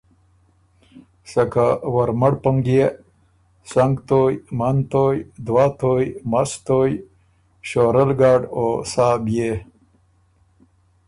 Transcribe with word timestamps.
سکه 1.31 1.67
ورمړ 1.93 2.33
پنګے، 2.43 2.83
سنګتویٛ، 3.71 4.35
منتویٛ، 4.57 5.17
دوه 5.45 5.65
تویٛ، 5.79 6.15
مستویٛ، 6.31 6.95
شورۀ 7.69 8.01
الګډ 8.09 8.41
او 8.57 8.65
سا 8.91 9.07
بيے 9.25 9.51